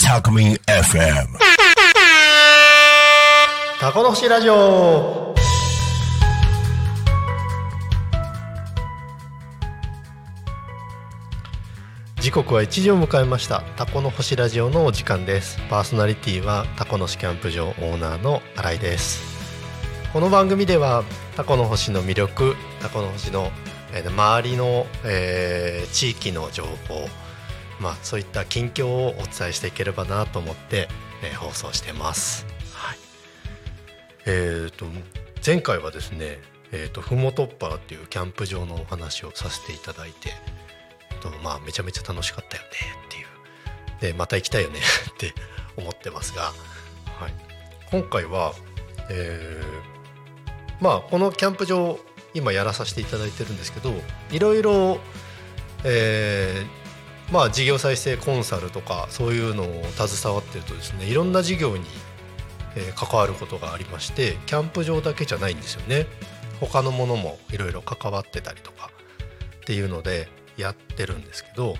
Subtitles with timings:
[0.00, 1.26] タコミン FM
[3.80, 5.34] タコの星ラジオ。
[12.20, 13.62] 時刻は1時を迎えました。
[13.76, 15.58] タコの星ラジオのお時間です。
[15.68, 19.24] パーソナリティはタコの星キャンプ場オーナーの新井です。
[20.12, 21.02] この番組では
[21.36, 23.50] タコの星の魅力タコの星の、
[23.92, 27.08] えー周りの、えー地域の情報
[27.80, 30.88] まあそういった近況をお伝えしていければなと思って、
[31.22, 32.46] えー放送してます。
[32.72, 32.98] はい。
[34.26, 34.86] えー、と
[35.44, 36.38] 前回はですね、
[36.70, 40.30] えー、とふもとっぱらっていうキャンプ場のお話をさせていただいて、
[41.10, 42.68] えっとまあ、めちゃめちゃ楽しかったよね
[43.06, 43.16] って
[44.06, 44.12] いう。
[44.12, 45.34] でまた行きたいよねって
[45.76, 46.50] 思ってますが、は
[47.28, 47.34] い、
[47.90, 48.54] 今回は、
[49.10, 49.93] えー
[50.84, 51.98] まあこのキャンプ場
[52.34, 53.94] 今やらさせていただいてるんですけど
[54.30, 54.98] いろいろ、
[55.82, 56.84] えー
[57.32, 61.84] まあ事業再生コンサルとかそういうのを携わってるとですねいろんな事業に
[62.76, 66.06] え関わることがありましてキャンプ場だけじゃないんですよね。
[66.60, 68.90] 他のものもいろいろ関わってたりとか
[69.56, 71.76] っていうのでやってるんですけど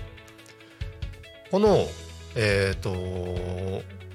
[1.51, 1.85] この
[2.35, 2.91] えっ、と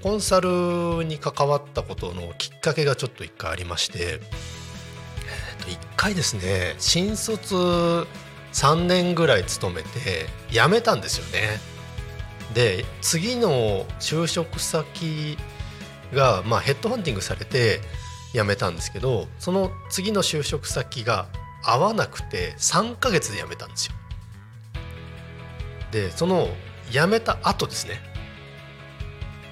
[0.02, 4.20] コンサルに関わったことのきっかけがちょっと一回ありまして、
[5.68, 8.06] 一回ですね新卒
[8.52, 11.58] 3年ぐらい勤めて辞めたんですよね。
[12.54, 15.38] で次の就職先
[16.12, 17.80] が、まあ、ヘッドハンティングされて
[18.32, 21.28] 辞めたんですけどその次の就職先が
[21.64, 23.94] 合わなくて3ヶ月で辞めたんですよ。
[25.92, 26.48] でその
[26.90, 28.10] 辞めた後ですね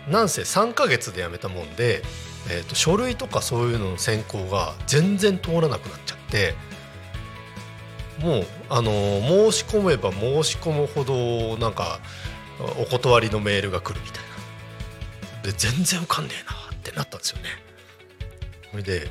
[0.08, 2.02] なんせ3ヶ月で辞めたもんで、
[2.50, 6.54] えー、と書類とかそういうのの選考が全然通らなくなっちゃって
[8.20, 12.00] もうあの申し込めば申し込むほどなんか
[12.80, 14.24] お断りのメールが来るみたい
[15.42, 17.44] なで全然受かんねえなってなったんですよね。
[18.70, 19.08] それで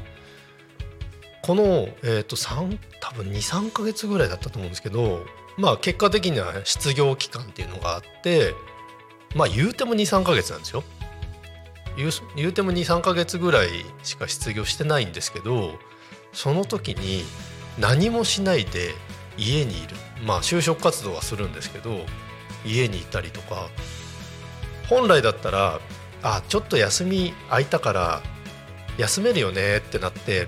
[1.41, 1.63] この、
[2.03, 5.25] えー、と3多分23か月ぐらいだったと思うんですけど
[5.57, 8.53] まあ結果的には失業期間っていうのがあって
[9.35, 10.83] まあ言うても23か月なんですよ。
[11.97, 13.69] 言う言うても23か月ぐらい
[14.03, 15.79] しか失業してないんですけど
[16.31, 17.23] その時に
[17.79, 18.93] 何もしないで
[19.37, 22.05] 家にいるまあ就職活動はするんですけど
[22.65, 23.69] 家にいたりとか
[24.87, 25.79] 本来だったら
[26.23, 28.21] あちょっと休み空いたから
[28.97, 30.47] 休めるよねってなって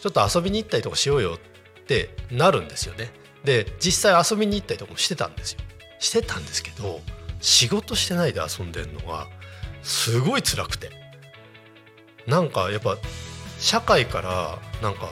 [0.00, 1.38] ちょっと遊びに行ったりとかしようよ
[1.80, 3.10] ってなるんですよね。
[3.44, 5.60] で実際遊びに行ったりとかもしてたんですよ。
[5.98, 7.00] してたんですけど
[7.40, 9.28] 仕事してないで遊んでるのが
[9.82, 10.90] すごい辛くて
[12.26, 12.96] なんかやっぱ
[13.58, 15.10] 社会からなんか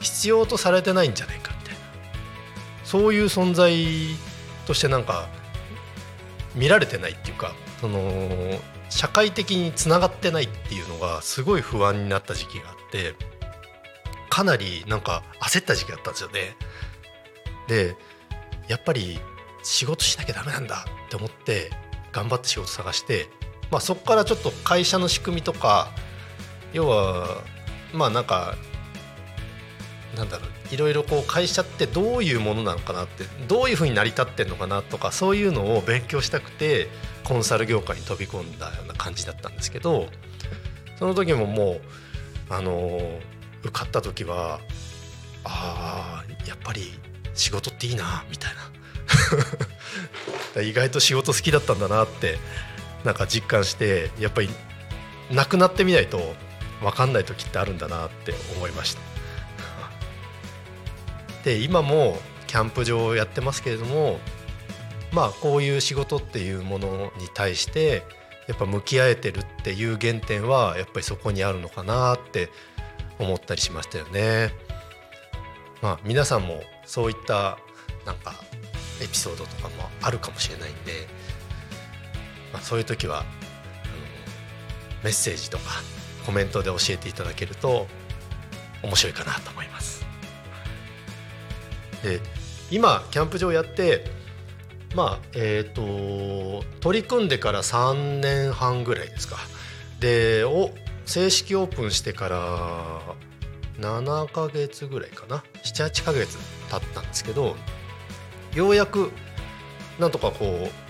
[0.00, 1.80] 必要とされてないんじゃないかみたいな
[2.84, 3.74] そういう存在
[4.66, 5.28] としてなんか
[6.54, 8.00] 見られてないっていうかその
[8.88, 13.14] 社会的につながってないっていうのがすごい不安になった時期があって
[14.28, 16.56] かなりなんか焦った時期だったんですよね。
[17.68, 17.96] で
[18.68, 19.20] やっぱり
[19.62, 21.70] 仕事しなきゃダメなんだって思って
[22.12, 23.28] 頑張って仕事探して、
[23.70, 25.92] まあ、そこからちょっと会社の仕組みとか
[26.72, 27.42] 要は
[27.92, 28.56] まあなんか
[30.16, 36.88] なんだろういろいろこう会社ってどういうものなのかなってどういうふうに成り立ってるのかなとかそういうのを勉強したくて
[37.24, 40.06] コンサル業界に飛び込んだような感じだったんですけど
[40.98, 41.80] その時ももう
[42.48, 43.00] あの
[43.62, 44.60] 受かった時は
[45.44, 46.92] あーやっぱり
[47.34, 48.60] 仕事っていいなみたいな。
[50.62, 52.38] 意外と仕事好きだったんだなって
[53.04, 54.48] なんか実感してやっぱり
[55.30, 56.20] なくなってみないと
[56.82, 59.00] 分かんない時ってあるんだなって思いました。
[61.44, 64.18] で今もキャンプ場をやってますけれども
[65.12, 68.04] まあこういう仕事っていうものに対して
[68.48, 72.50] やっぱ向き合えてるっていう原点はやっぱりそこにあるのかなって
[73.18, 74.52] 思ったりしましたよね。
[75.82, 77.58] まあ皆さんもそういった
[78.04, 78.34] なんか
[79.00, 81.06] エピソードとかもあるかもしれないんで、
[82.52, 83.50] まあ、そういう時は、うん
[85.02, 85.64] メッセージとか
[86.26, 87.86] コメントで教えていただけると
[88.82, 90.04] 面白いかなと思います。
[92.02, 92.20] で
[92.70, 94.04] 今キャンプ場やって
[94.94, 99.36] まあえっ、と取り組んでから3年半ぐらいですか
[100.00, 100.70] でお
[101.04, 103.00] 正式オープンしてから
[103.80, 106.38] 7ヶ月ぐらいかな78ヶ月
[106.70, 107.56] 経ったんですけど
[108.54, 109.12] ようやく
[109.98, 110.89] なんとかこう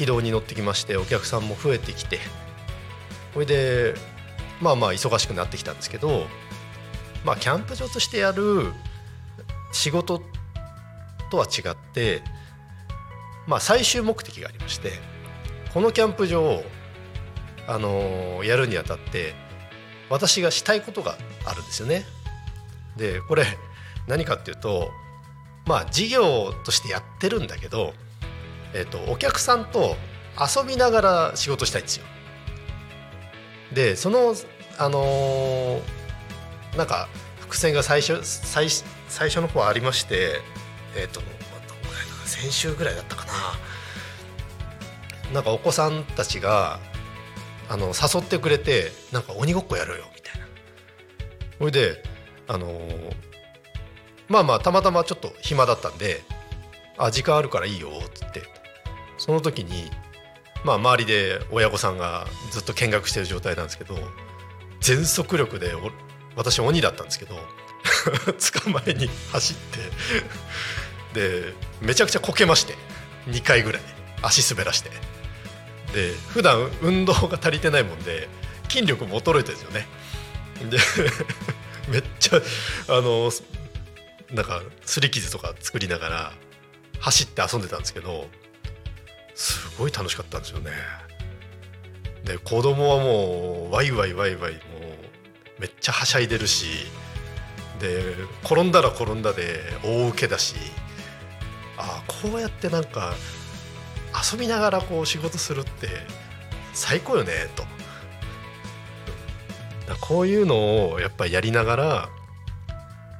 [0.00, 2.20] 軌道に乗ってきましてお客さんも増えてきて
[3.34, 3.92] それで
[4.62, 6.24] まあまあ忙しくなってきたんですけど
[7.22, 8.72] まあキャンプ場としてやる
[9.72, 10.22] 仕事
[11.30, 12.22] とは違って
[13.46, 14.92] まあ最終目的がありまして
[15.74, 16.62] このキャンプ場を
[17.68, 19.34] あのやるにあたって
[20.08, 22.06] 私がしたいことがあるんですよね。
[22.96, 23.44] でこれ
[24.08, 24.88] 何かっていうと
[25.66, 27.92] まあ事業としてやってるんだけど、
[28.74, 29.96] えー、とお客さんと
[30.38, 32.04] 遊びながら仕事したいんですよ。
[33.72, 34.34] でその
[34.78, 35.82] あのー
[36.76, 37.08] なんか
[37.40, 38.68] 伏線が最初最
[39.08, 40.40] 最初の方ありまして
[40.96, 41.20] えっ、と
[42.24, 43.32] 先週ぐらいだったかな。
[45.34, 46.80] なんかお子さんたちが
[47.68, 50.46] あの誘ってくれてなんか鬼ごっこやろうよみたいな。
[51.58, 52.02] それで
[52.48, 53.14] あのー
[54.28, 56.22] まあまあたまたまちょっと暇だったんで
[56.96, 58.59] 「あ時間あるからいいよ」っつって。
[59.20, 59.90] その時に
[60.64, 63.94] まあ周りで親御さんがずっと見学してる状態なんですけど
[64.80, 65.72] 全速力で
[66.36, 67.36] 私鬼だったんですけど
[68.62, 69.56] 捕まえに走っ
[71.14, 72.74] てでめちゃくちゃこけまして
[73.28, 73.82] 2回ぐらい
[74.22, 74.90] 足滑らして。
[75.92, 78.28] で普段運動が足りてないもんで
[78.68, 79.88] 筋力も衰えてるんですよね。
[80.70, 80.78] で
[81.90, 82.40] めっちゃ
[82.88, 83.32] あの
[84.30, 86.32] なんか擦り傷とか作りながら
[87.00, 88.28] 走って遊んでたんですけど
[89.34, 90.70] すごい楽しかったんですよね。
[92.24, 96.66] で子供はもうワイワイワイワイもうめっちゃはしゃいでるし
[97.78, 100.54] で転んだら転んだで大受けだし
[101.78, 103.14] ああこうやってなんか
[104.32, 105.88] 遊びながらこう仕事するって
[106.74, 107.64] 最高よねと。
[109.88, 112.08] だこういうのをやっぱりやりながら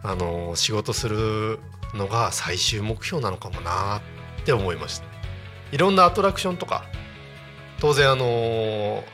[0.02, 1.58] あの仕事する
[1.94, 4.00] のが最終目標なのかもなっ
[4.44, 5.09] て思いました。
[5.72, 6.84] いろんなアトラクションとか
[7.80, 9.04] 当然あの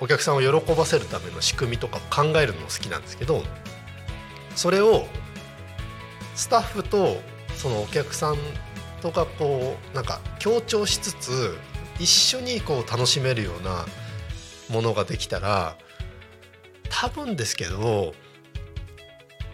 [0.00, 3.42] お客さんを喜ばせるための仕組みとかを考えるのも好きなんですけど
[4.54, 5.06] それを
[6.34, 7.16] スタッフと
[7.56, 8.36] そのお客さん
[9.00, 11.56] とかこうなんか強調しつつ
[11.98, 13.86] 一緒にこう楽しめるような
[14.68, 15.76] ものができたら
[16.90, 18.14] 多分ですけど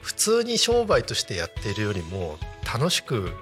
[0.03, 2.39] 普通に商売としてやっているよりも
[2.73, 3.33] 楽しく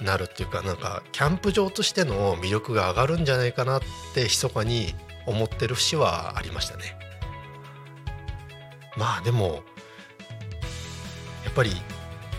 [0.00, 3.80] なるっていうかなんかキャンプ場としての魅力が上がるんじゃないかなっ
[4.14, 4.94] て密かに
[5.26, 6.96] 思ってる節はありましたね。
[8.96, 9.62] まあでも
[11.44, 11.70] やっぱり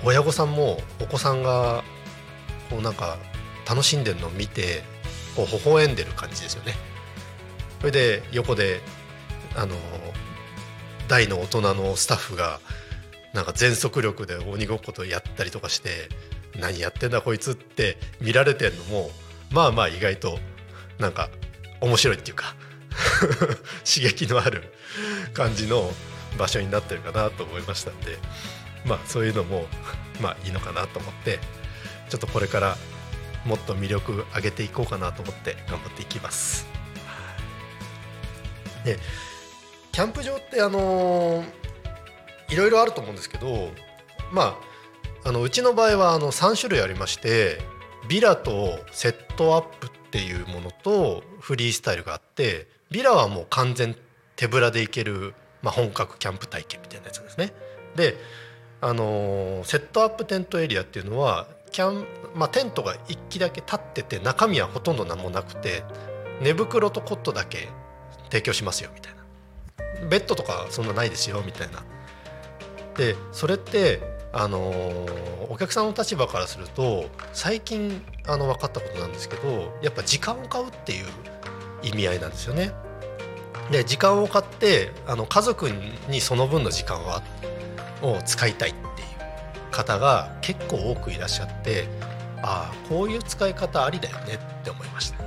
[0.04, 1.84] 親御さんもお子さんが
[2.70, 3.18] こうなんか
[3.68, 4.84] 楽しんでるのを見て
[5.36, 6.74] こう微笑んでる感じですよね。
[7.80, 8.82] それで横で
[9.56, 9.76] あの
[11.08, 12.60] 大の大人のスタッフが
[13.34, 16.10] なんか全速力で鬼ごっことやったりとかして
[16.60, 19.10] 何やってんだこいつって見られてんのも
[19.52, 20.40] まあまあ意外と
[21.00, 21.30] なんか
[21.82, 22.56] 面白いっていうか
[23.84, 24.74] 刺激のある
[25.34, 25.92] 感じの
[26.38, 28.18] 場所になってるかなと思いましたんで
[28.86, 29.68] まあそういうのも
[30.22, 31.40] まあいいのかなと思って
[32.10, 32.78] ちょっとこれから
[33.46, 36.66] もっと魅力上げていこうかなと思って頑張っていきます。
[38.84, 39.00] で
[39.92, 41.44] キャンプ場ってあの
[42.50, 43.72] いろいろあると思うんですけど
[44.32, 44.75] まあ
[45.26, 47.60] あのうちの場合はあの3種類ありまして
[48.08, 53.96] ビラとセットアップっていうものとフリースタイルがあってビラはもう完全
[54.36, 55.34] 手ぶらで行ける、
[55.64, 57.54] まあ、本格キャンプ体験みたいなやつですね。
[57.96, 58.16] で
[58.82, 65.84] あのセットアップテントエリアっていうのはキャン、まあ、テントが1機だけ立ってて中身はほとんど何もなくて
[66.40, 67.70] 寝袋とコットだけ
[68.26, 71.84] 提供しますよみたいなベッドとかそんなないですよみたいな
[72.96, 74.60] でそれってあの
[75.50, 81.06] お客さんの立場からすると最近あの分かったことなんですけどやっぱ時間を買うっていう
[81.84, 82.74] 意味合いなんですよね。
[83.72, 85.70] で時間を買ってあの家族
[86.10, 87.24] にその分の時間は
[88.02, 89.06] を使いたいってい
[89.70, 91.88] う方が結構多くいらっしゃって
[92.44, 95.24] ああこういう使い方ありだよねって思いました。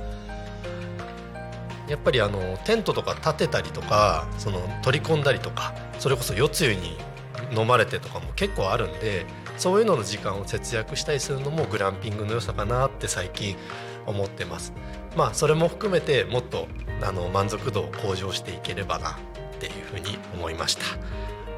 [1.87, 6.95] やっぱりあのテントとか立てたりとかその取り込んだりとかそれこそ夜露に
[7.51, 9.25] 飲まれてとかも結構あるんで
[9.57, 13.55] そういうのの時間を節約したりするのもグランピングの良さかなって最近
[14.05, 14.73] 思ってます。
[15.15, 16.67] まあそれも含めてもっと
[17.01, 19.15] あの満足度を向上していければなっ
[19.59, 20.83] ていうふうに思いました。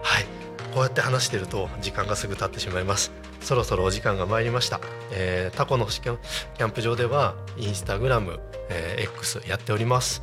[0.03, 0.25] はい。
[0.73, 3.11] こうやって話してると時間がすぐ経ってしまいます。
[3.41, 4.79] そろそろお時間が参りました、
[5.11, 6.19] えー、タコの星キャン
[6.55, 10.21] キャンプ場ではインスタグラム、えー X やっております。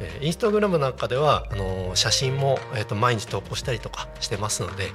[0.00, 4.90] えーインスタグラムなんかではあの写真も、えー、と毎日投稿したりとかしてますので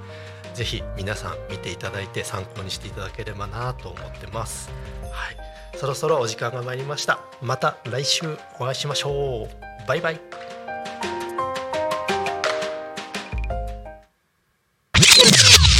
[0.54, 4.70] ぜひ皆さん見ていただいて参考にしていただければなと思ってます。
[5.12, 7.20] はい、そろそろお時間が参りました。
[7.42, 9.88] また来週お会いしましょう。
[9.88, 10.20] バイバイ。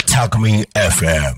[0.08, 1.36] Talk Me FM.